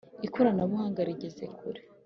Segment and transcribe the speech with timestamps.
[0.27, 1.81] ikoranabuhanga rigeze kure